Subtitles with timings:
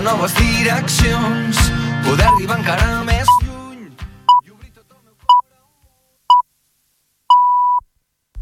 [0.00, 1.58] a noves direccions,
[2.06, 3.90] poder arribar encara més lluny.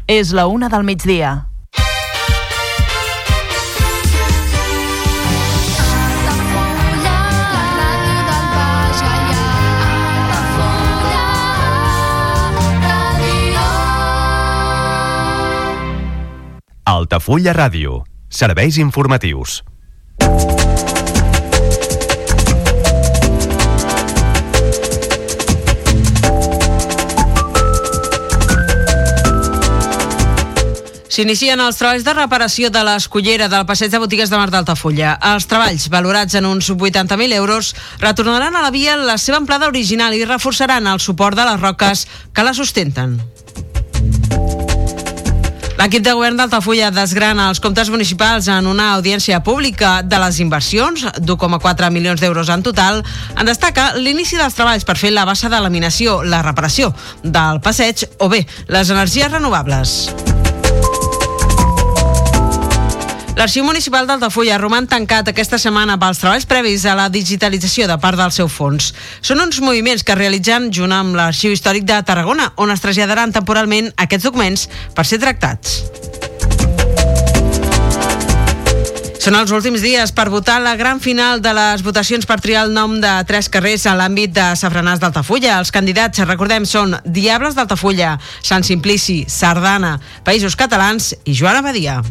[0.07, 1.45] És la una del migdia.
[16.89, 18.03] Altafulla Ràdio.
[18.29, 19.59] Serveis informatius.
[31.19, 35.17] S'inicien els treballs de reparació de l'escollera del passeig de botigues de Mar d'Altafulla.
[35.33, 40.15] Els treballs, valorats en uns 80.000 euros, retornaran a la via la seva amplada original
[40.15, 43.19] i reforçaran el suport de les roques que la sustenten.
[45.75, 51.03] L'equip de govern d'Altafulla desgrana els comptes municipals en una audiència pública de les inversions,
[51.19, 53.03] d'1,4 milions d'euros en total,
[53.35, 58.07] en destaca l'inici dels treballs per fer la bassa de laminació, la reparació del passeig
[58.23, 60.38] o bé les energies renovables.
[63.39, 68.19] L'Arxiu Municipal d'Altafulla roman tancat aquesta setmana pels treballs previs a la digitalització de part
[68.19, 68.89] del seu fons.
[69.23, 73.93] Són uns moviments que realitzen junt amb l'Arxiu Històric de Tarragona, on es traslladaran temporalment
[73.95, 75.77] aquests documents per ser tractats.
[79.23, 82.75] Són els últims dies per votar la gran final de les votacions per triar el
[82.75, 85.61] nom de tres carrers a l'àmbit de Safranàs d'Altafulla.
[85.61, 89.95] Els candidats, recordem, són Diables d'Altafulla, Sant Simplici, Sardana,
[90.27, 92.01] Països Catalans i Joan Abadia.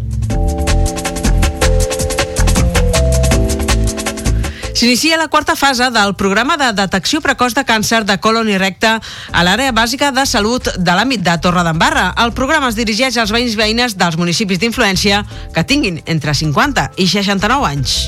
[4.78, 8.92] S'inicia la quarta fase del programa de detecció precoç de càncer de colon i recte
[8.94, 12.12] a l'àrea bàsica de salut de l'àmbit de Torredembarra.
[12.22, 17.10] El programa es dirigeix als veïns veïnes dels municipis d'influència que tinguin entre 50 i
[17.10, 17.98] 69 anys.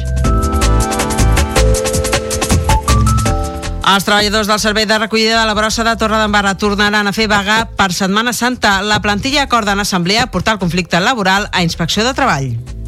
[3.90, 7.64] Els treballadors del Servei de Recollida de la Brossa de Torredembarra tornaran a fer vaga
[7.66, 8.78] per Setmana Santa.
[8.86, 12.79] La plantilla acorda en assemblea portar el conflicte laboral a Inspecció de Treball.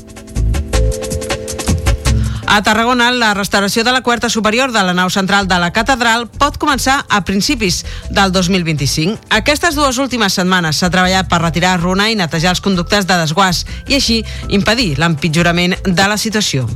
[2.53, 6.27] A Tarragona, la restauració de la quarta superior de la nau central de la catedral
[6.29, 7.79] pot començar a principis
[8.13, 9.17] del 2025.
[9.33, 13.65] Aquestes dues últimes setmanes s'ha treballat per retirar runa i netejar els conductes de desguàs
[13.89, 14.21] i així
[14.53, 16.69] impedir l'empitjorament de la situació.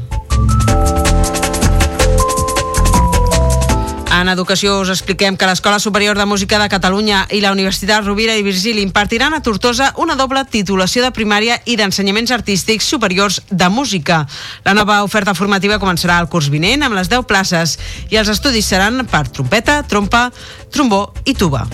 [4.16, 8.32] En educació us expliquem que l'Escola Superior de Música de Catalunya i la Universitat Rovira
[8.38, 13.68] i Virgili impartiran a Tortosa una doble titulació de primària i d'ensenyaments artístics superiors de
[13.68, 14.22] música.
[14.64, 17.76] La nova oferta formativa començarà el curs vinent amb les 10 places
[18.08, 20.30] i els estudis seran per trompeta, trompa,
[20.72, 21.66] trombó i tuba.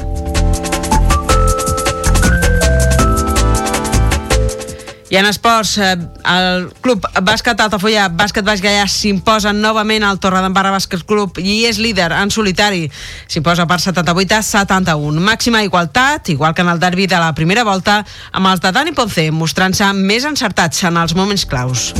[5.12, 5.92] I en esports, eh,
[6.24, 11.76] el club bàsquet Altafulla, bàsquet Baix Gaià s'imposa novament al Torredembarra Bàsquet Club i és
[11.76, 12.86] líder en solitari.
[13.28, 15.20] S'imposa per 78 a 71.
[15.20, 18.96] Màxima igualtat, igual que en el derbi de la primera volta, amb els de Dani
[18.96, 21.92] Ponce mostrant-se més encertats en els moments claus.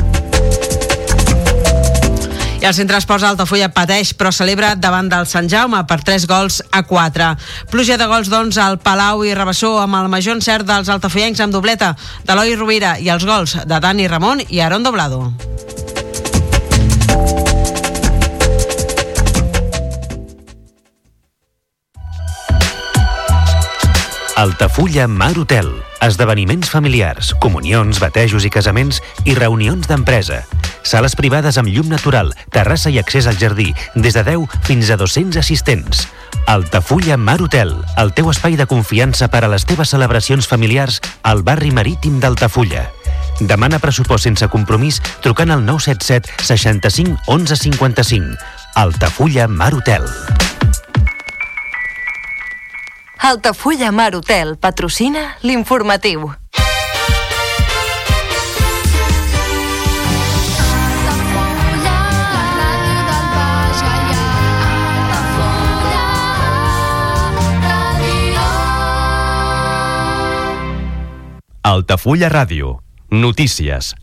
[2.63, 6.61] I el centre esports Altafulla pateix, però celebra davant del Sant Jaume per 3 gols
[6.71, 7.31] a 4.
[7.73, 11.51] Pluja de gols, doncs, al Palau i Rebassó amb el major encert dels altafollencs amb
[11.51, 15.25] dobleta d'Eloi Rovira i els gols de Dani Ramon i Aaron Doblado.
[24.39, 25.67] Altafulla Mar Hotel.
[26.03, 30.45] Esdeveniments familiars, comunions, batejos i casaments i reunions d'empresa.
[30.83, 34.97] Sales privades amb llum natural, terrassa i accés al jardí, des de 10 fins a
[34.97, 36.07] 200 assistents.
[36.47, 41.43] Altafulla Mar Hotel, el teu espai de confiança per a les teves celebracions familiars al
[41.47, 42.89] barri marítim d'Altafulla.
[43.41, 48.37] Demana pressupost sense compromís trucant al 977 65 11 55.
[48.75, 50.07] Altafulla Mar Hotel.
[53.23, 56.33] Altafulla Mar Hotel patrocina l'informatiu.
[71.65, 72.83] Altafulla Ràdio.
[73.09, 73.95] Notícies.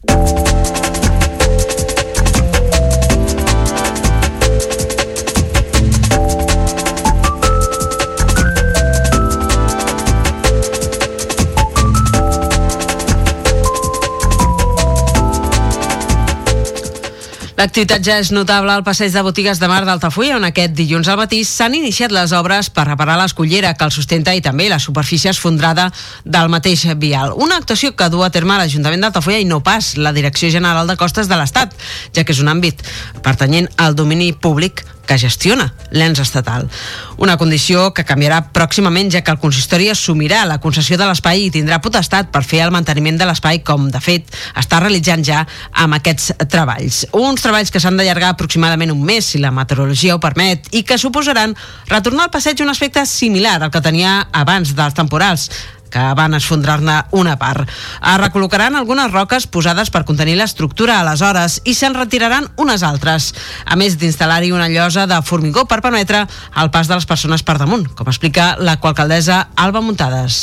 [17.59, 21.17] L'activitat ja és notable al passeig de botigues de Mar d'Altafulla, on aquest dilluns al
[21.19, 25.33] matí s'han iniciat les obres per reparar l'escollera que el sustenta i també la superfície
[25.33, 25.89] esfondrada
[26.23, 27.33] del mateix vial.
[27.35, 30.95] Una actuació que du a terme l'Ajuntament d'Altafulla i no pas la Direcció General de
[30.95, 31.75] Costes de l'Estat,
[32.15, 32.79] ja que és un àmbit
[33.27, 36.69] pertanyent al domini públic que gestiona l'ens estatal.
[37.19, 41.49] Una condició que canviarà pròximament ja que el consistori assumirà la concessió de l'espai i
[41.51, 45.41] tindrà potestat per fer el manteniment de l'espai com, de fet, està realitzant ja
[45.83, 47.01] amb aquests treballs.
[47.19, 50.95] Uns treballs que s'han d'allargar aproximadament un mes si la meteorologia ho permet i que
[51.01, 51.57] suposaran
[51.91, 55.49] retornar al passeig un aspecte similar al que tenia abans dels temporals,
[55.91, 57.67] que van esfondrar-ne una part.
[57.67, 63.33] Es recol·locaran algunes roques posades per contenir l'estructura aleshores i se'n retiraran unes altres,
[63.65, 66.25] a més d'instal·lar-hi una llosa de formigó per permetre
[66.61, 70.41] el pas de les persones per damunt, com explica la coalcaldessa Alba Muntades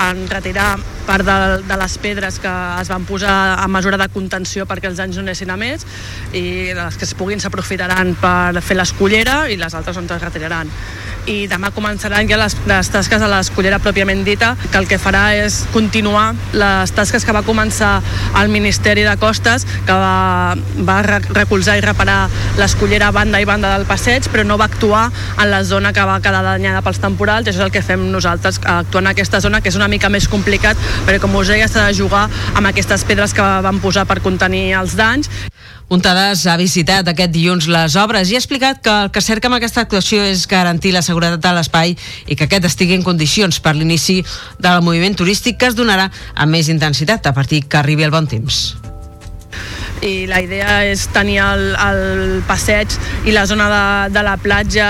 [0.00, 2.50] en retirar part de, de les pedres que
[2.80, 5.86] es van posar a mesura de contenció perquè els anys no anessin a més
[6.34, 10.70] i les que es puguin s'aprofitaran per fer l'escollera i les altres on es retiraran
[11.30, 15.24] i demà començaran ja les, les tasques a l'escollera pròpiament dita, que el que farà
[15.38, 17.96] és continuar les tasques que va començar
[18.40, 20.54] el Ministeri de Costes, que va,
[20.86, 22.28] va recolzar i reparar
[22.60, 25.06] l'escollera banda i banda del passeig, però no va actuar
[25.38, 28.60] en la zona que va quedar danyada pels temporals, això és el que fem nosaltres,
[28.62, 31.88] actuar en aquesta zona, que és una mica més complicat, perquè com us deia, s'ha
[31.88, 35.30] de jugar amb aquestes pedres que van posar per contenir els danys.
[35.90, 39.58] Muntades ha visitat aquest dilluns les obres i ha explicat que el que cerca amb
[39.58, 41.92] aquesta actuació és garantir la seguretat de l'espai
[42.26, 44.22] i que aquest estigui en condicions per l'inici
[44.58, 48.26] del moviment turístic que es donarà amb més intensitat a partir que arribi el bon
[48.30, 48.64] temps
[50.02, 52.92] i la idea és tenir el, el passeig
[53.24, 54.88] i la zona de, de la platja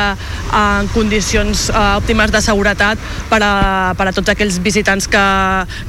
[0.55, 3.53] en condicions uh, òptimes de seguretat per a,
[3.99, 5.25] per a tots aquells visitants que,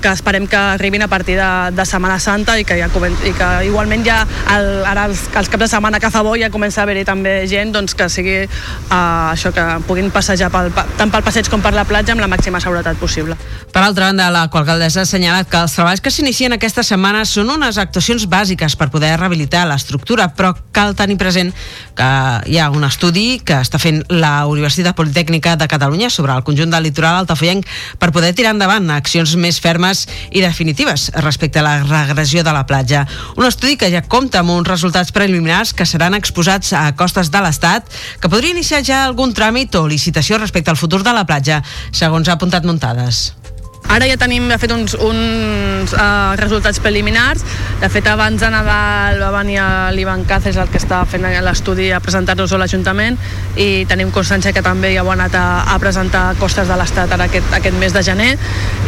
[0.01, 3.49] que esperem que arribin a partir de, de Setmana Santa i que, ja, i que
[3.69, 4.21] igualment ja
[4.55, 7.37] el, ara els, els caps de setmana que fa bo ja comença a haver-hi també
[7.49, 11.73] gent doncs, que sigui uh, això que puguin passejar pel, tant pel passeig com per
[11.75, 13.37] la platja amb la màxima seguretat possible.
[13.71, 17.49] Per altra banda, la qualcaldessa ha assenyalat que els treballs que s'inicien aquesta setmana són
[17.57, 21.51] unes actuacions bàsiques per poder rehabilitar l'estructura, però cal tenir present
[21.95, 22.09] que
[22.51, 26.73] hi ha un estudi que està fent la Universitat Politècnica de Catalunya sobre el conjunt
[26.73, 27.67] del litoral altafoyenc
[27.99, 32.65] per poder tirar endavant accions més fermes i definitives respecte a la regressió de la
[32.67, 33.05] platja.
[33.37, 37.41] Un estudi que ja compta amb uns resultats preliminars que seran exposats a costes de
[37.41, 37.87] l'Estat,
[38.19, 42.29] que podria iniciar ja algun tràmit o licitació respecte al futur de la platja, segons
[42.29, 43.44] ha apuntat Muntades.
[43.89, 47.43] Ara ja tenim, de fet, uns, uns uh, resultats preliminars.
[47.81, 49.59] De fet, abans de Nadal va venir
[49.95, 53.17] l'Ivan Cáceres, el que està fent l'estudi, a presentar-nos a l'Ajuntament
[53.55, 57.11] i tenim constància que també ja ho ha anat a, a presentar costes de l'Estat
[57.15, 58.31] ara aquest, aquest mes de gener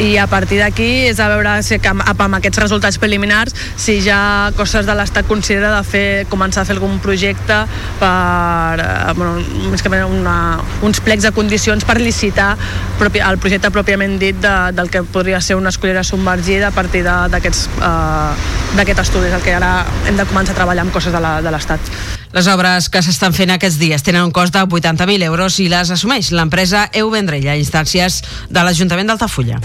[0.03, 4.51] i a partir d'aquí és a veure si amb, amb aquests resultats preliminars si ja
[4.57, 7.61] costes de l'Estat considera de fer, començar a fer algun projecte
[8.01, 9.37] per, uh, bueno,
[9.71, 10.37] més que una,
[10.83, 12.55] uns plecs de condicions per licitar
[12.99, 16.71] propi, el projecte pròpiament dit de, del el que podria ser una escollera submergida a
[16.71, 21.51] partir d'aquest uh, estudi, el que ara hem de començar a treballar amb coses de
[21.51, 21.91] l'Estat.
[22.35, 25.91] Les obres que s'estan fent aquests dies tenen un cost de 80.000 euros i les
[25.91, 29.59] assumeix l'empresa EU Vendrella, instàncies de l'Ajuntament d'Altafulla.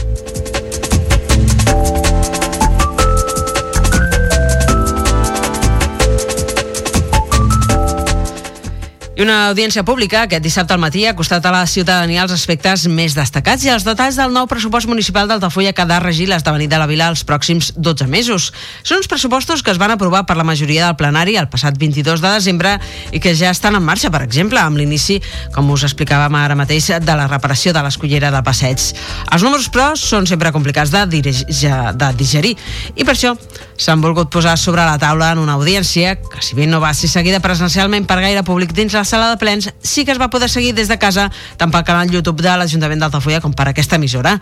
[9.22, 13.14] Una audiència pública aquest dissabte al matí ha costat a la ciutadania els aspectes més
[13.14, 16.80] destacats i els detalls del nou pressupost municipal d'Altafulla que ha de regir l'esdevenit de
[16.80, 18.48] la vila els pròxims 12 mesos.
[18.82, 22.18] Són uns pressupostos que es van aprovar per la majoria del plenari el passat 22
[22.18, 22.72] de desembre
[23.12, 25.20] i que ja estan en marxa, per exemple, amb l'inici,
[25.54, 28.88] com us explicàvem ara mateix, de la reparació de l'escollera del passeig.
[29.30, 32.56] Els números, però, són sempre complicats de, de digerir
[32.96, 33.36] i per això
[33.78, 37.06] s'han volgut posar sobre la taula en una audiència que, si bé no va ser
[37.12, 40.48] seguida presencialment per gaire públic dins la sala de plens sí que es va poder
[40.48, 41.26] seguir des de casa
[41.60, 44.38] tant pel canal YouTube de l'Ajuntament d'Altafulla com per aquesta emissora.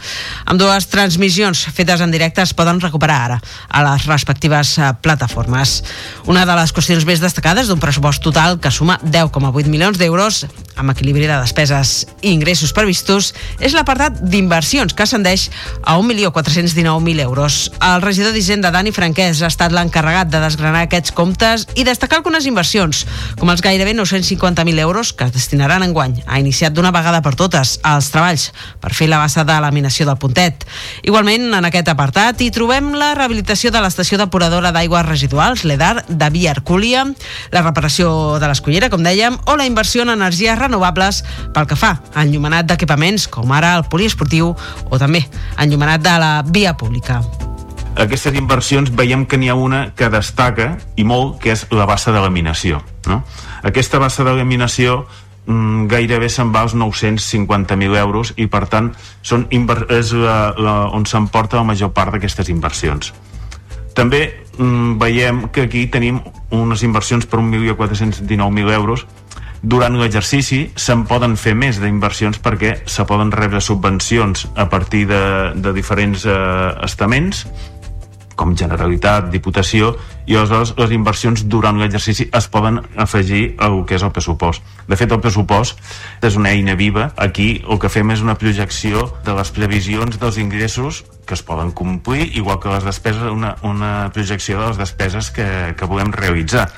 [0.47, 5.81] Amb dues transmissions fetes en directe es poden recuperar ara a les respectives eh, plataformes.
[6.31, 10.45] Una de les qüestions més destacades d'un pressupost total que suma 10,8 milions d'euros
[10.81, 15.49] amb equilibri de despeses i ingressos previstos és l'apartat d'inversions que ascendeix
[15.83, 17.59] a 1.419.000 euros.
[17.83, 22.47] El regidor d'Hisenda, Dani Franquès, ha estat l'encarregat de desgranar aquests comptes i destacar algunes
[22.49, 23.05] inversions,
[23.41, 26.23] com els gairebé 950 50.000 euros que es destinaran en guany.
[26.26, 28.50] Ha iniciat d'una vegada per totes els treballs
[28.81, 30.67] per fer la bassa de laminació del puntet.
[31.02, 36.31] Igualment, en aquest apartat hi trobem la rehabilitació de l'estació depuradora d'aigües residuals, l'EDAR, de
[36.31, 37.07] Via Arcúlia,
[37.52, 41.25] la reparació de l'escollera, com dèiem, o la inversió en energies renovables
[41.55, 45.25] pel que fa a enllumenat d'equipaments, com ara el poliesportiu o també
[45.59, 47.23] enllumenat de la via pública.
[48.00, 52.12] Aquestes inversions veiem que n'hi ha una que destaca i molt, que és la bassa
[52.14, 52.80] de laminació.
[53.09, 53.23] No?
[53.66, 55.04] Aquesta bassa de laminació
[55.47, 58.92] mm, gairebé se'n va als 950.000 euros i per tant
[59.23, 63.12] són és la, la, on s'emporta la major part d'aquestes inversions.
[63.95, 64.23] També
[64.57, 69.07] mm, veiem que aquí tenim unes inversions per 1.419.000 euros
[69.62, 75.52] durant l'exercici se'n poden fer més d'inversions perquè se poden rebre subvencions a partir de,
[75.52, 76.33] de diferents eh,
[76.87, 77.45] estaments
[78.40, 79.92] com Generalitat, Diputació
[80.25, 84.64] i aleshores les inversions durant l'exercici es poden afegir al que és el pressupost.
[84.88, 85.80] De fet, el pressupost
[86.25, 87.11] és una eina viva.
[87.20, 91.75] Aquí el que fem és una projecció de les previsions dels ingressos que es poden
[91.76, 96.70] complir, igual que les despeses, una, una projecció de les despeses que, que volem realitzar.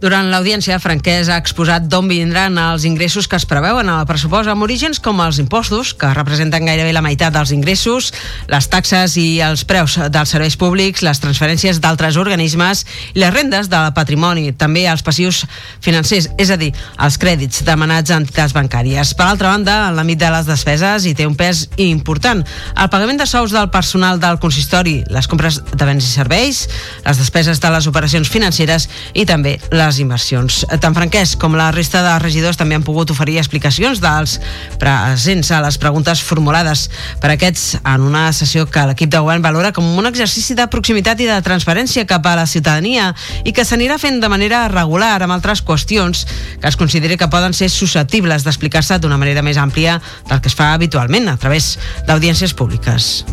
[0.00, 4.64] Durant l'audiència, Franquès ha exposat d'on vindran els ingressos que es preveuen al pressupost amb
[4.64, 8.08] orígens com els impostos, que representen gairebé la meitat dels ingressos,
[8.48, 13.68] les taxes i els preus dels serveis públics, les transferències d'altres organismes i les rendes
[13.68, 15.42] del patrimoni, també els passius
[15.84, 19.12] financers, és a dir, els crèdits demanats a entitats bancàries.
[19.12, 22.40] Per altra banda, en l'àmbit de les despeses hi té un pes important.
[22.72, 26.64] El pagament de sous del personal del consistori, les compres de béns i serveis,
[27.04, 30.62] les despeses de les operacions financeres i també les les inversions.
[30.80, 34.38] Tant Franquès com la resta de regidors també han pogut oferir explicacions dels
[34.80, 36.86] presents a les preguntes formulades
[37.20, 41.20] per aquests en una sessió que l'equip de govern valora com un exercici de proximitat
[41.20, 43.10] i de transparència cap a la ciutadania
[43.44, 46.26] i que s'anirà fent de manera regular amb altres qüestions
[46.60, 49.98] que es consideri que poden ser susceptibles d'explicar-se d'una manera més àmplia
[50.30, 53.24] del que es fa habitualment a través d'audiències públiques.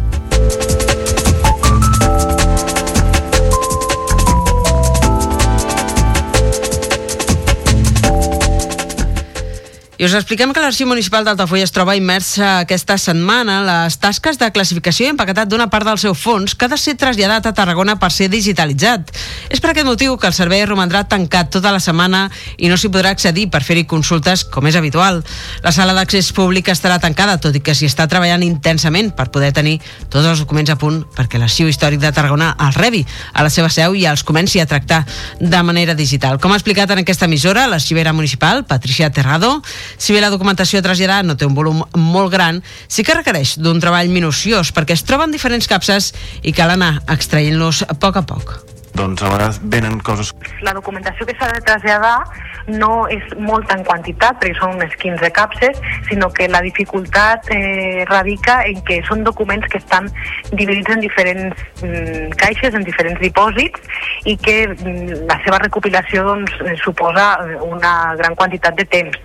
[9.98, 14.38] I us expliquem que l'Arxiu Municipal d'Altafulla es troba immersa aquesta setmana en les tasques
[14.38, 17.54] de classificació i empaquetat d'una part del seu fons que ha de ser traslladat a
[17.58, 19.10] Tarragona per ser digitalitzat.
[19.50, 22.28] És per aquest motiu que el servei romandrà tancat tota la setmana
[22.62, 25.24] i no s'hi podrà accedir per fer-hi consultes com és habitual.
[25.66, 29.50] La sala d'accés públic estarà tancada, tot i que s'hi està treballant intensament per poder
[29.58, 29.80] tenir
[30.14, 33.02] tots els documents a punt perquè l'Arxiu Històric de Tarragona els rebi
[33.34, 35.02] a la seva seu i els comenci a tractar
[35.42, 36.38] de manera digital.
[36.38, 39.56] Com ha explicat en aquesta emissora, l'arxivera municipal, Patricia Terrado,
[39.98, 43.80] si bé la documentació traslladada no té un volum molt gran, sí que requereix d'un
[43.84, 46.14] treball minuciós perquè es troben diferents capses
[46.44, 48.58] i cal anar extraient-los a poc a poc.
[48.98, 50.32] Doncs a vegades venen coses...
[50.66, 52.24] La documentació que s'ha de traslladar
[52.68, 55.78] no és molta en quantitat, perquè són unes 15 capses,
[56.10, 60.10] sinó que la dificultat eh, radica en que són documents que estan
[60.52, 66.58] dividits en diferents mm, caixes, en diferents dipòsits, i que mm, la seva recopilació doncs,
[66.84, 69.24] suposa eh, una gran quantitat de temps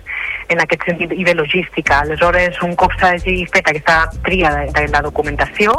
[0.49, 2.01] en aquest sentit i de logística.
[2.03, 5.75] Aleshores, un cop s'hagi fet aquesta tria de, de la documentació,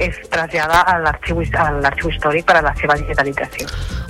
[0.00, 3.68] es trasllada a l'arxiu històric per a la seva digitalització.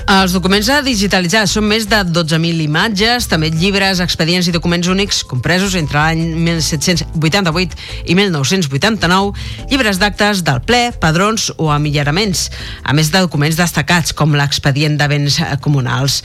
[0.09, 5.19] Els documents a digitalitzar són més de 12.000 imatges, també llibres, expedients i documents únics
[5.29, 7.77] compresos entre l'any 1788
[8.09, 9.35] i 1989,
[9.69, 12.47] llibres d'actes del ple, padrons o amillaraments,
[12.89, 16.23] a més de documents destacats com l'expedient de béns comunals.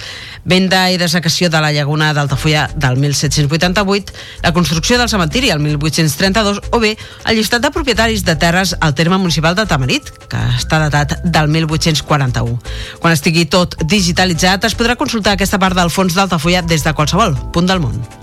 [0.48, 3.83] Venda i desacació de la llaguna d'Altafulla del 1788,
[4.42, 8.96] la construcció del cementiri el 1832 o bé el llistat de propietaris de terres al
[8.96, 12.60] terme municipal de Tamarit, que està datat del 1841.
[13.00, 17.38] Quan estigui tot digitalitzat, es podrà consultar aquesta part del fons d'Altafulla des de qualsevol
[17.54, 18.23] punt del món.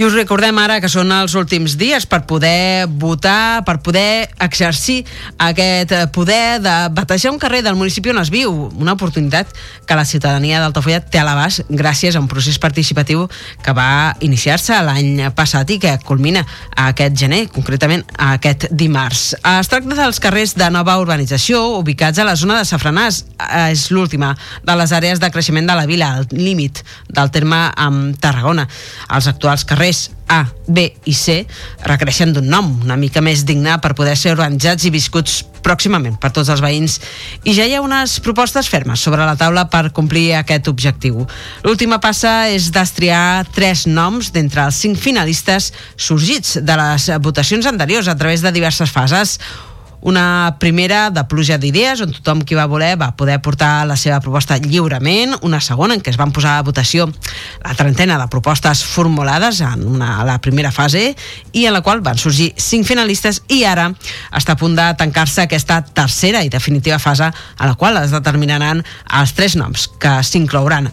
[0.00, 5.02] I us recordem ara que són els últims dies per poder votar, per poder exercir
[5.36, 8.48] aquest poder de batejar un carrer del municipi on es viu,
[8.80, 9.52] una oportunitat
[9.84, 13.26] que la ciutadania d'Altafulla té a l'abast gràcies a un procés participatiu
[13.60, 16.46] que va iniciar-se l'any passat i que culmina
[16.80, 19.34] aquest gener, concretament aquest dimarts.
[19.36, 23.20] Es tracta dels carrers de nova urbanització ubicats a la zona de Safranàs.
[23.68, 24.32] És l'última
[24.64, 26.80] de les àrees de creixement de la vila, al límit
[27.12, 28.64] del terme amb Tarragona.
[29.12, 31.42] Els actuals carrers carrers A, B i C
[31.82, 36.30] requereixen d'un nom una mica més digne per poder ser organitzats i viscuts pròximament per
[36.30, 37.00] tots els veïns
[37.42, 41.26] i ja hi ha unes propostes fermes sobre la taula per complir aquest objectiu.
[41.66, 48.08] L'última passa és destriar tres noms d'entre els cinc finalistes sorgits de les votacions anteriors
[48.08, 49.40] a través de diverses fases
[50.00, 54.20] una primera de pluja d'idees on tothom qui va voler va poder portar la seva
[54.20, 57.08] proposta lliurement, una segona en què es van posar a votació
[57.64, 61.14] la trentena de propostes formulades en una, la primera fase
[61.52, 63.90] i en la qual van sorgir cinc finalistes i ara
[64.36, 68.84] està a punt de tancar-se aquesta tercera i definitiva fase a la qual es determinaran
[69.20, 70.90] els tres noms que s'inclouran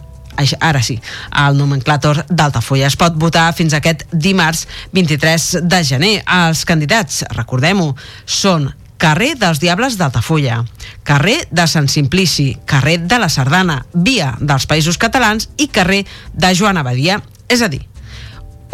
[0.60, 1.00] ara sí,
[1.30, 2.86] al nomenclàtor d'Altafulla.
[2.86, 6.12] Es pot votar fins aquest dimarts 23 de gener.
[6.22, 10.64] Els candidats, recordem-ho, són carrer dels Diables d'Altafulla,
[11.06, 16.02] carrer de Sant Simplici, carrer de la Sardana, via dels Països Catalans i carrer
[16.34, 17.22] de Joan Abadia.
[17.48, 17.84] És a dir,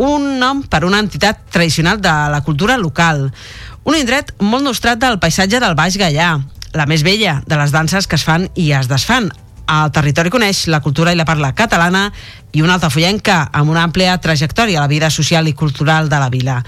[0.00, 3.28] un nom per una entitat tradicional de la cultura local,
[3.84, 6.34] un indret molt nostrat del paisatge del Baix Gaià,
[6.74, 9.30] la més vella de les danses que es fan i es desfan.
[9.70, 12.08] El territori coneix la cultura i la parla catalana
[12.54, 16.30] i una altafollenca amb una àmplia trajectòria a la vida social i cultural de la
[16.30, 16.60] vila.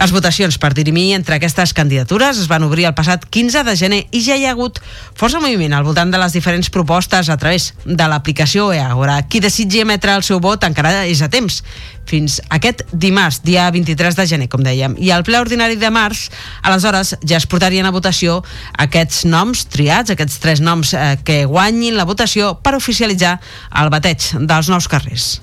[0.00, 4.02] Les votacions per dirimir entre aquestes candidatures es van obrir el passat 15 de gener
[4.10, 4.80] i ja hi ha hagut
[5.14, 9.20] força moviment al voltant de les diferents propostes a través de l'aplicació EAGORA.
[9.28, 11.62] Qui desitgi emetre el seu vot encara és a temps
[12.08, 14.96] fins aquest dimarts, dia 23 de gener, com dèiem.
[15.00, 16.28] I al ple ordinari de març,
[16.62, 18.40] aleshores, ja es portarien a votació
[18.84, 23.38] aquests noms triats, aquests tres noms eh, que guanyin la votació per oficialitzar
[23.80, 25.33] el bateig dels nous carrers.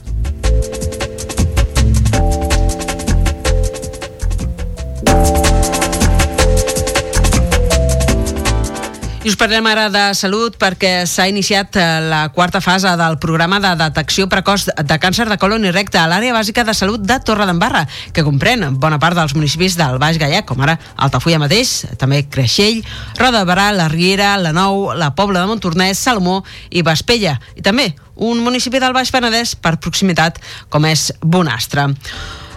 [0.52, 1.01] Thank you
[9.22, 13.60] I us parlem ara de salut perquè s'ha iniciat eh, la quarta fase del programa
[13.62, 17.20] de detecció precoç de càncer de colon i recte a l'àrea bàsica de salut de
[17.22, 17.84] Torredembarra,
[18.18, 22.82] que comprèn bona part dels municipis del Baix Gaià, com ara Altafulla mateix, també Creixell,
[23.22, 27.38] Roda de Barà, la Riera, la Nou, la Pobla de Montornès, Salomó i Vespella.
[27.54, 30.42] I també un municipi del Baix Penedès per proximitat
[30.74, 31.92] com és Bonastre.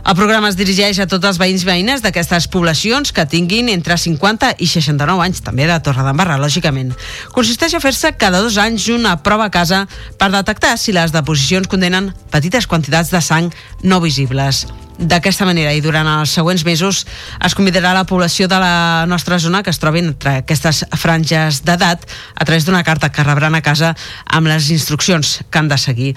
[0.04, 3.96] El programa es dirigeix a tots els veïns i veïnes d'aquestes poblacions que tinguin entre
[3.96, 6.92] 50 i 69 anys, també de Torredembarra, lògicament.
[7.32, 9.86] Consisteix a fer-se cada dos anys una prova a casa
[10.20, 13.48] per detectar si les deposicions contenen petites quantitats de sang
[13.80, 14.66] no visibles.
[14.94, 17.00] D'aquesta manera i durant els següents mesos
[17.42, 22.06] es convidarà la població de la nostra zona que es trobin entre aquestes franges d'edat
[22.06, 23.94] a través d'una carta que rebran a casa
[24.26, 26.14] amb les instruccions que han de seguir.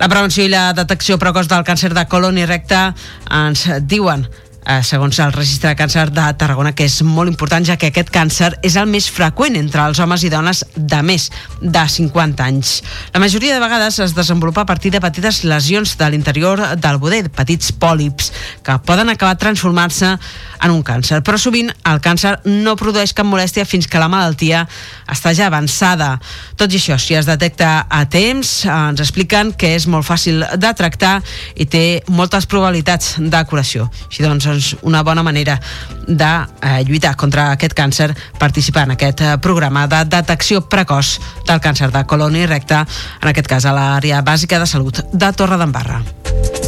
[0.00, 2.80] La prevenció i la detecció precoç del càncer de colon i recte
[3.28, 4.24] ens diuen
[4.66, 8.10] eh, segons el registre de càncer de Tarragona, que és molt important, ja que aquest
[8.12, 11.28] càncer és el més freqüent entre els homes i dones de més
[11.60, 12.80] de 50 anys.
[13.14, 17.30] La majoria de vegades es desenvolupa a partir de petites lesions de l'interior del budet,
[17.32, 18.32] petits pòlips,
[18.66, 21.22] que poden acabar transformant-se en un càncer.
[21.22, 24.64] Però sovint el càncer no produeix cap molèstia fins que la malaltia
[25.12, 26.16] està ja avançada.
[26.58, 30.72] Tot i això, si es detecta a temps, ens expliquen que és molt fàcil de
[30.76, 31.20] tractar
[31.54, 33.90] i té moltes probabilitats de curació.
[34.08, 35.60] Així doncs, doncs, una bona manera
[36.06, 41.16] de eh, lluitar contra aquest càncer participar en aquest eh, programa de detecció precoç
[41.46, 42.82] del càncer de colon i recte,
[43.22, 46.65] en aquest cas a l'àrea bàsica de salut de Torre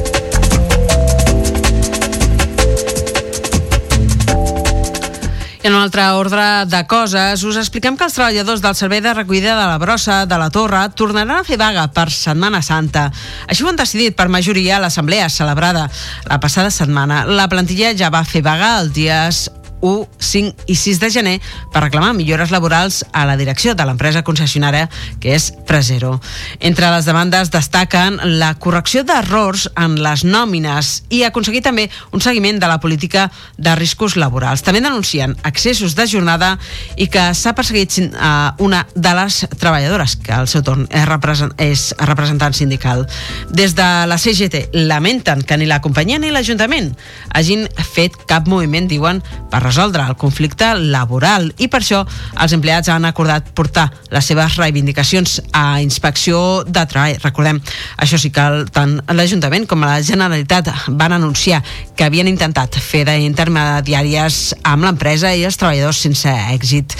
[5.68, 9.52] en un altre ordre de coses, us expliquem que els treballadors del Servei de Recollida
[9.58, 13.10] de la Brossa de la Torre tornaran a fer vaga per Setmana Santa.
[13.44, 15.84] Així ho han decidit per majoria l'assemblea celebrada
[16.24, 17.26] la passada setmana.
[17.28, 19.44] La plantilla ja va fer vaga els dies
[19.80, 21.36] 1, 5 i 6 de gener
[21.72, 24.88] per reclamar millores laborals a la direcció de l'empresa concessionària
[25.20, 26.18] que és Presero.
[26.60, 32.58] Entre les demandes destaquen la correcció d'errors en les nòmines i aconseguir també un seguiment
[32.58, 34.62] de la política de riscos laborals.
[34.66, 36.56] També denuncien accessos de jornada
[36.96, 41.54] i que s'ha perseguit a una de les treballadores que al seu torn és, represent,
[41.58, 43.06] és representant sindical.
[43.50, 46.92] Des de la CGT lamenten que ni la companyia ni l'Ajuntament
[47.34, 52.02] hagin fet cap moviment, diuen, per resoldre el conflicte laboral i per això
[52.40, 57.18] els empleats han acordat portar les seves reivindicacions a inspecció de treball.
[57.22, 57.60] Recordem,
[57.96, 61.62] això sí que tant l'Ajuntament com la Generalitat van anunciar
[61.96, 66.96] que havien intentat fer d'intermediàries amb l'empresa i els treballadors sense èxit.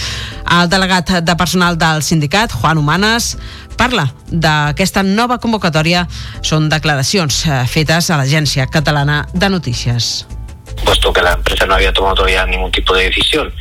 [0.59, 3.35] El delegat de personal del sindicat, Juan Humanes,
[3.79, 6.07] parla d'aquesta nova convocatòria.
[6.43, 10.38] Són declaracions eh, fetes a l'Agència Catalana de Notícies.
[10.85, 13.53] Puesto que la empresa no había tomado todavía ningún tipo de decisión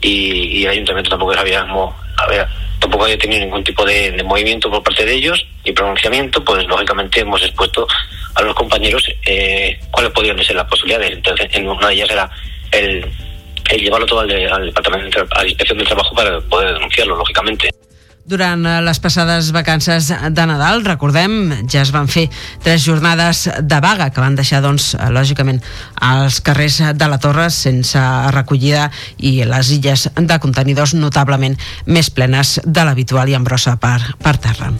[0.00, 1.64] y, y el ayuntamiento tampoco había,
[2.78, 7.20] tampoco había tenido ningún tipo de, movimiento por parte de ellos ni pronunciamiento, pues lógicamente
[7.20, 7.86] hemos expuesto
[8.34, 11.12] a los compañeros eh, cuáles podrían ser las posibilidades.
[11.12, 12.30] Entonces, en una de ellas era
[12.72, 13.06] el,
[13.78, 17.70] llevarlo todo al, al departamento, a la inspección del trabajo para poder denunciarlo, lógicamente.
[18.22, 22.28] Durant les passades vacances de Nadal, recordem, ja es van fer
[22.62, 25.58] tres jornades de vaga que van deixar, doncs, lògicament,
[26.06, 32.60] els carrers de la Torre sense recollida i les illes de contenidors notablement més plenes
[32.64, 34.70] de l'habitual i amb brossa per, per terra.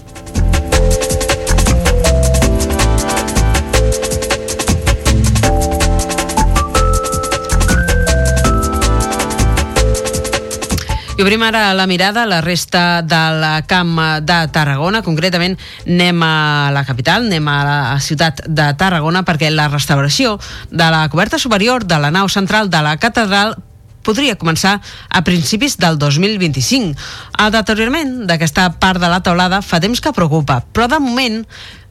[11.12, 15.03] I obrim ara la mirada a la resta del camp de Tarragona.
[15.05, 20.38] Concretament, anem a la capital, anem a la ciutat de Tarragona, perquè la restauració
[20.70, 23.59] de la coberta superior de la nau central de la catedral
[24.03, 26.96] podria començar a principis del 2025.
[27.44, 31.42] El deteriorament d'aquesta part de la taulada fa temps que preocupa, però de moment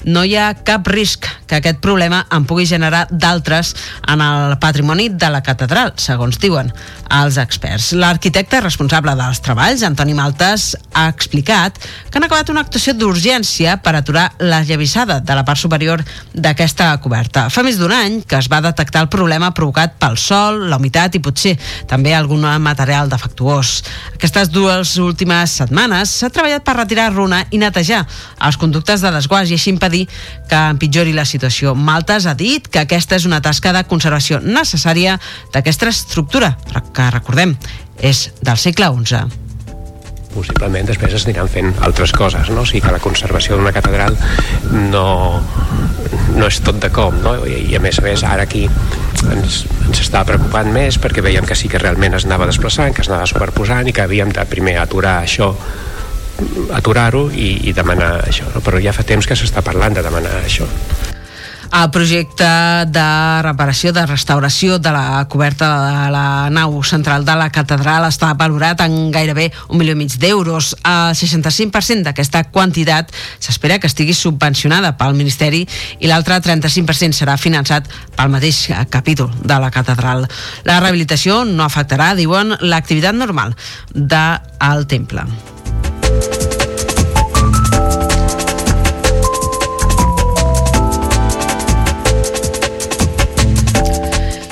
[0.06, 3.74] no hi ha cap risc que aquest problema en pugui generar d'altres
[4.08, 6.72] en el patrimoni de la catedral, segons diuen
[7.12, 7.92] els experts.
[8.00, 13.98] L'arquitecte responsable dels treballs, Antoni Maltes, ha explicat que han acabat una actuació d'urgència per
[13.98, 17.50] aturar la llavissada de la part superior d'aquesta coberta.
[17.52, 21.20] Fa més d'un any que es va detectar el problema provocat pel sol, la humitat
[21.20, 23.82] i potser també algun material defectuós.
[24.16, 28.06] Aquestes dues últimes setmanes s'ha treballat per retirar runa i netejar
[28.40, 30.08] els conductes de desguàs i així impedir impedir
[30.50, 31.76] que empitjori la situació.
[31.76, 35.20] Maltes ha dit que aquesta és una tasca de conservació necessària
[35.54, 36.58] d'aquesta estructura,
[36.94, 37.56] que recordem,
[38.00, 39.28] és del segle XI
[40.32, 42.62] possiblement després es aniran fent altres coses, no?
[42.62, 44.16] O sigui que la conservació d'una catedral
[44.72, 45.42] no,
[46.38, 47.34] no és tot de com, no?
[47.44, 48.62] I, a més a més ara aquí
[49.28, 49.58] ens,
[49.90, 53.12] ens estava preocupant més perquè veiem que sí que realment es anava desplaçant, que es
[53.12, 55.52] anava superposant i que havíem de primer aturar això
[56.74, 58.64] aturar-ho i, i demanar això, no?
[58.66, 60.70] però ja fa temps que s'està parlant de demanar això.
[61.72, 62.48] El projecte
[62.92, 63.04] de
[63.46, 68.84] reparació, de restauració de la coberta de la nau central de la catedral està valorat
[68.84, 70.74] en gairebé un milió i mig d'euros.
[70.84, 75.64] El 65% d'aquesta quantitat s'espera que estigui subvencionada pel Ministeri
[76.04, 77.88] i l'altre 35% serà finançat
[78.20, 80.28] pel mateix capítol de la catedral.
[80.68, 83.56] La rehabilitació no afectarà, diuen, l'activitat normal
[83.96, 85.24] del temple.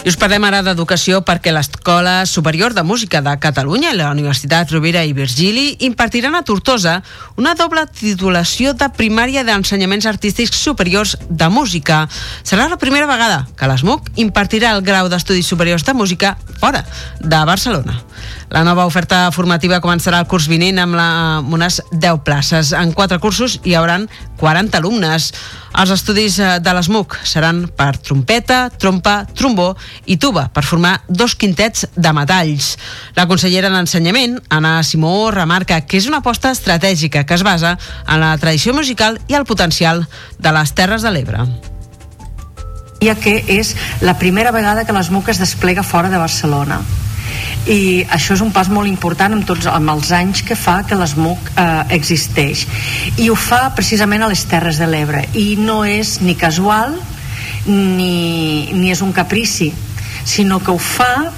[0.09, 5.03] Us parlem ara d'educació perquè l'Escola Superior de Música de Catalunya i la Universitat Rovira
[5.05, 6.95] i Virgili impartiran a Tortosa
[7.37, 11.99] una doble titulació de primària d'ensenyaments artístics superiors de música.
[12.41, 16.81] Serà la primera vegada que l'ESMUC impartirà el grau d'estudis superiors de música fora
[17.21, 18.01] de Barcelona.
[18.49, 21.07] La nova oferta formativa començarà el curs vinent amb, la,
[21.37, 22.71] amb unes 10 places.
[22.73, 24.07] En quatre cursos hi hauran
[24.41, 25.27] 40 alumnes.
[25.77, 29.75] Els estudis eh, de l'ESMUC seran per trompeta, trompa, trombó
[30.09, 32.71] i tuba, per formar dos quintets de metalls.
[33.13, 37.75] La consellera d'Ensenyament, Anna Simó, remarca que és una aposta estratègica que es basa
[38.07, 40.07] en la tradició musical i el potencial
[40.39, 41.45] de les Terres de l'Ebre
[42.99, 46.81] ja que és la primera vegada que l'ESMUC es desplega fora de Barcelona
[47.67, 50.97] i això és un pas molt important amb, tots, amb els anys que fa que
[50.97, 51.67] l'ESMUC eh,
[51.97, 52.65] existeix.
[53.17, 55.25] I ho fa precisament a les Terres de l'Ebre.
[55.33, 56.95] I no és ni casual
[57.67, 59.71] ni, ni és un caprici
[60.25, 61.29] sinó que ho fa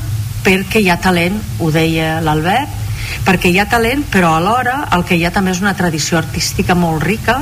[0.45, 2.79] perquè hi ha talent, ho deia l'Albert
[3.25, 6.75] perquè hi ha talent però alhora el que hi ha també és una tradició artística
[6.77, 7.41] molt rica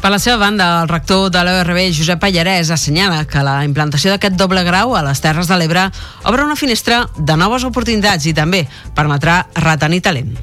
[0.00, 4.36] per la seva banda, el rector de l'ORB, Josep Pallarès, assenyala que la implantació d'aquest
[4.38, 5.88] doble grau a les Terres de l'Ebre
[6.24, 10.36] obre una finestra de noves oportunitats i també permetrà retenir talent.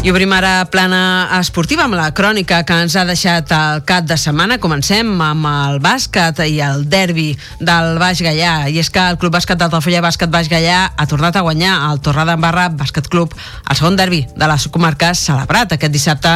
[0.00, 4.16] I obrim ara plana esportiva amb la crònica que ens ha deixat el cap de
[4.16, 4.56] setmana.
[4.56, 8.54] Comencem amb el bàsquet i el derbi del Baix Gallà.
[8.72, 12.00] I és que el Club Bàsquet d'Altafulla Bàsquet Baix Gallà ha tornat a guanyar el
[12.00, 13.34] Torredembarra Bàsquet Club,
[13.68, 16.32] el segon derbi de la comarca celebrat aquest dissabte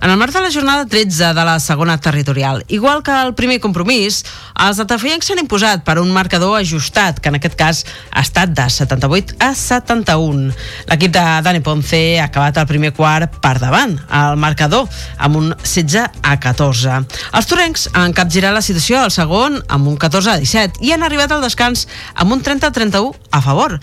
[0.00, 2.64] en el marc de la jornada 13 de la segona territorial.
[2.68, 4.22] Igual que el primer compromís,
[4.56, 8.70] els altafollencs s'han imposat per un marcador ajustat, que en aquest cas ha estat de
[8.72, 10.56] 78 a 71.
[10.88, 14.86] L'equip de Dani Ponce ha acabat el primer quart quart per davant al marcador
[15.18, 17.00] amb un 16 a 14.
[17.34, 21.02] Els torencs han capgirat la situació al segon amb un 14 a 17 i han
[21.02, 23.78] arribat al descans amb un 30 a 31 a favor.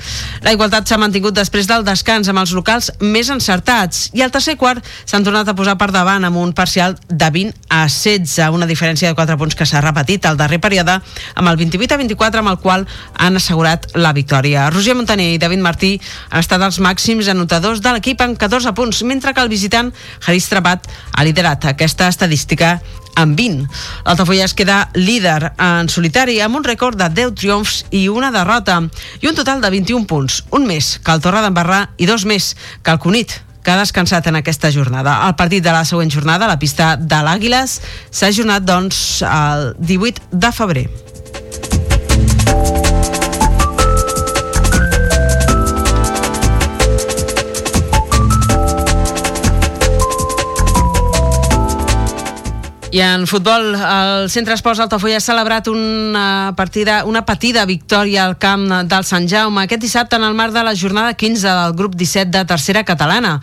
[0.45, 4.55] La igualtat s'ha mantingut després del descans amb els locals més encertats i al tercer
[4.61, 8.69] quart s'han tornat a posar per davant amb un parcial de 20 a 16, una
[8.69, 10.99] diferència de 4 punts que s'ha repetit al darrer període
[11.35, 14.69] amb el 28 a 24 amb el qual han assegurat la victòria.
[14.71, 15.93] Roger Montaner i David Martí
[16.29, 19.91] han estat els màxims anotadors de l'equip amb 14 punts, mentre que el visitant
[20.21, 22.77] Haris Trapat ha liderat aquesta estadística
[23.19, 23.67] amb 20.
[24.05, 28.79] L'Altafulla es queda líder en solitari amb un rècord de 10 triomfs i una derrota
[29.19, 32.53] i un total de 21 punts, un més que el Torre d'Embarrà i dos més
[32.83, 35.17] que el Cunit que ha descansat en aquesta jornada.
[35.27, 40.31] El partit de la següent jornada, la pista de l'Àguiles, s'ha ajornat, doncs, el 18
[40.31, 40.87] de febrer.
[52.91, 58.39] I en futbol, el Centre Esports Altafulla ha celebrat una partida, una petida victòria al
[58.41, 61.93] camp del Sant Jaume aquest dissabte en el marc de la jornada 15 del grup
[61.93, 63.35] 17 de tercera catalana.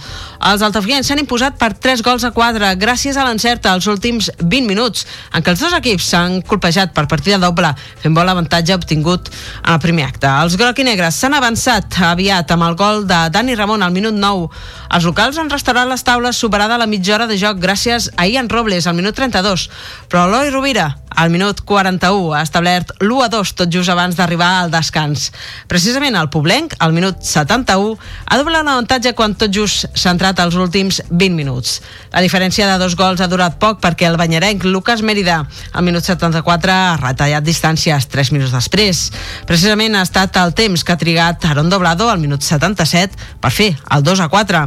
[0.50, 4.66] Els altafullans s'han imposat per 3 gols a 4 gràcies a l'encert als últims 20
[4.66, 7.70] minuts, en què els dos equips s'han colpejat per partida doble,
[8.02, 9.30] fent bo l'avantatge obtingut
[9.62, 10.26] en el primer acte.
[10.26, 14.18] Els groc i negres s'han avançat aviat amb el gol de Dani Ramon al minut
[14.18, 14.50] 9.
[14.90, 18.50] Els locals han restaurat les taules superada la mitja hora de joc gràcies a Ian
[18.50, 19.68] Robles al minut 30 32,
[20.08, 24.50] però Eloi Rovira al minut 41 ha establert l'1 a 2 tot just abans d'arribar
[24.60, 25.30] al descans.
[25.66, 30.58] Precisament el Poblenc, al minut 71, ha doblat l'avantatge quan tot just s'ha entrat als
[30.60, 31.80] últims 20 minuts.
[32.12, 35.38] La diferència de dos gols ha durat poc perquè el banyerenc Lucas Mérida,
[35.72, 39.06] al minut 74, ha retallat distàncies 3 minuts després.
[39.48, 43.72] Precisament ha estat el temps que ha trigat Aaron Doblado al minut 77 per fer
[43.96, 44.64] el 2 a 4.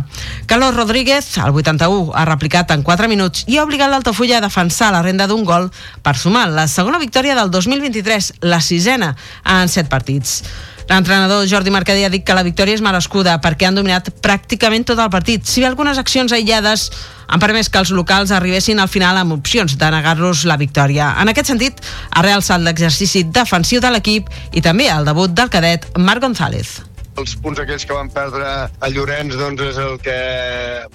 [0.49, 4.89] Carlos Rodríguez, al 81, ha replicat en 4 minuts i ha obligat l'Altafulla a defensar
[4.95, 5.69] la renda d'un gol
[6.01, 10.43] per sumar sumant la segona victòria del 2023, la sisena en set partits.
[10.87, 14.99] L'entrenador Jordi Mercader ha dit que la victòria és merescuda perquè han dominat pràcticament tot
[15.03, 15.43] el partit.
[15.45, 16.89] Si bé algunes accions aïllades
[17.27, 21.11] han permès que els locals arribessin al final amb opcions de negar-los la victòria.
[21.19, 25.91] En aquest sentit, ha realçat l'exercici defensiu de l'equip i també el debut del cadet
[25.97, 26.79] Marc González
[27.17, 30.17] els punts aquells que van perdre a Llorenç doncs és el que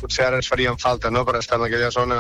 [0.01, 1.25] potser ara ens farien falta no?
[1.27, 2.19] per estar en aquella zona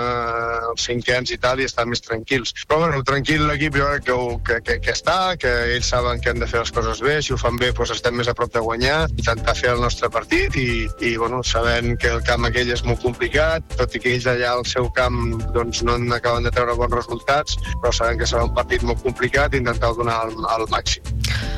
[0.70, 2.54] els cinquens i tal i estar més tranquils.
[2.68, 6.32] Però bueno, tranquil l'equip jo crec que, que, que, que està, que ells saben que
[6.32, 8.52] han de fer les coses bé, si ho fan bé doncs estem més a prop
[8.54, 10.68] de guanyar, intentar fer el nostre partit i,
[11.04, 14.54] i bueno, sabent que el camp aquell és molt complicat, tot i que ells allà
[14.54, 15.20] al seu camp
[15.56, 19.02] doncs, no en acaben de treure bons resultats, però sabem que serà un partit molt
[19.04, 21.14] complicat i intentar donar el, el màxim.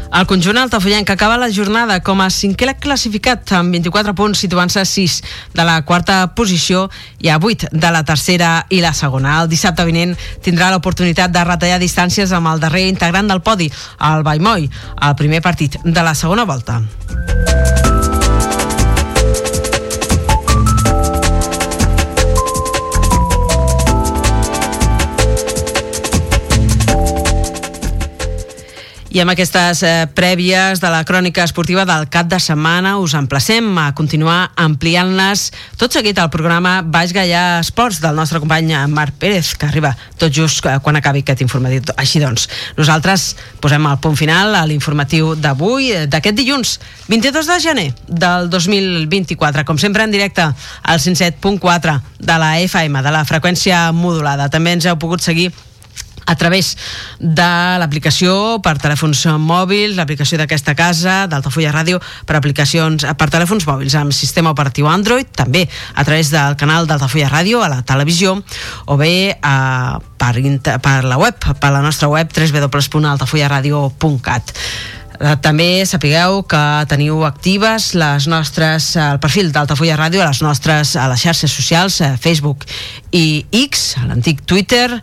[0.07, 4.88] El conjunt altafollenc acaba la jornada com a cinquè classificat amb 24 punts, situant-se a
[4.88, 5.16] 6
[5.57, 6.87] de la quarta posició
[7.25, 9.40] i a 8 de la tercera i la segona.
[9.42, 13.70] El dissabte vinent tindrà l'oportunitat de retallar distàncies amb el darrer integrant del podi,
[14.11, 16.83] el Baimoi, al primer partit de la segona volta.
[29.16, 33.64] I amb aquestes eh, prèvies de la crònica esportiva del cap de setmana us emplacem
[33.81, 35.46] a continuar ampliant-les
[35.81, 40.35] tot seguit al programa Baix Gallà Esports del nostre company Marc Pérez, que arriba tot
[40.37, 41.81] just eh, quan acabi aquest informatiu.
[41.96, 42.44] Així doncs,
[42.76, 43.24] nosaltres
[43.64, 46.74] posem el punt final a l'informatiu d'avui, eh, d'aquest dilluns,
[47.09, 53.16] 22 de gener del 2024, com sempre en directe al 107.4 de la FM, de
[53.16, 54.50] la freqüència modulada.
[54.52, 55.55] També ens heu pogut seguir
[56.27, 56.77] a través
[57.21, 63.95] de l'aplicació per telèfons mòbils, l'aplicació d'aquesta casa, d'Altafulla Ràdio, per aplicacions per telèfons mòbils
[63.99, 68.43] amb sistema operatiu Android, també a través del canal d'Altafulla Ràdio a la televisió,
[68.87, 70.35] o bé a, per,
[70.83, 74.53] per la web, per la nostra web www.altafullaradio.cat
[75.21, 80.97] eh, també sapigueu que teniu actives les nostres, el perfil d'Altafulla Ràdio a les nostres
[80.99, 82.67] a les xarxes socials, Facebook
[83.15, 85.01] i X, l'antic Twitter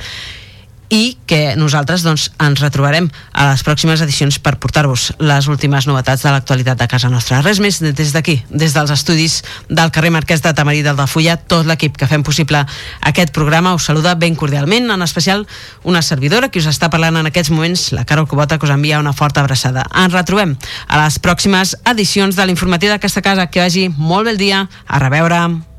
[0.93, 6.21] i que nosaltres doncs, ens retrobarem a les pròximes edicions per portar-vos les últimes novetats
[6.21, 7.41] de l'actualitat de casa nostra.
[7.41, 11.65] Res més des d'aquí, des dels estudis del carrer Marquès de Tamarí del Fulla, tot
[11.65, 12.61] l'equip que fem possible
[13.01, 15.47] aquest programa us saluda ben cordialment, en especial
[15.83, 19.01] una servidora que us està parlant en aquests moments, la Carol Cubota, que us envia
[19.01, 19.87] una forta abraçada.
[19.97, 20.53] Ens retrobem
[20.87, 23.49] a les pròximes edicions de l'informatiu d'aquesta casa.
[23.49, 24.67] Que vagi molt bé el dia.
[24.85, 25.72] A reveure.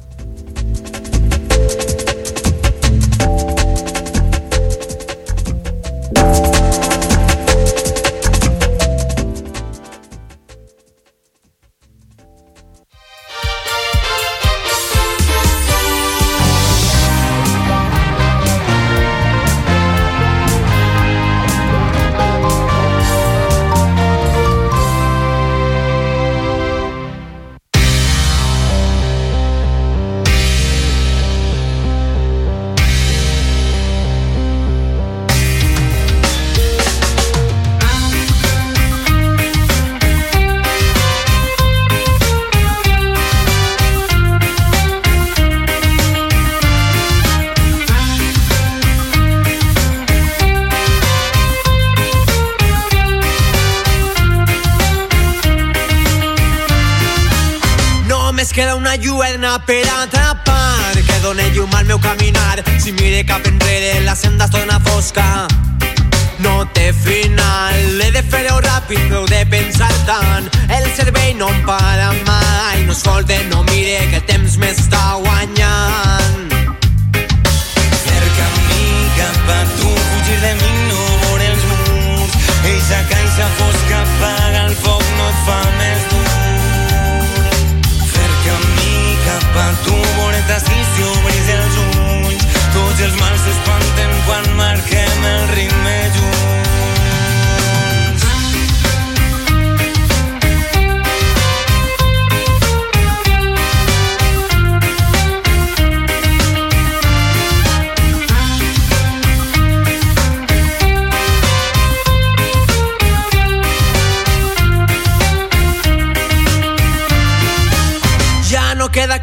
[74.59, 74.94] Mire que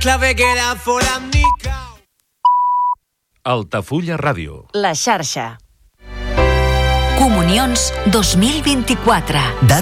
[0.02, 1.44] clave que era fora ni
[3.44, 4.66] Altafulla Ràdio.
[4.74, 5.58] La xarxa.
[7.18, 9.40] Comunions 2024.
[9.62, 9.80] Data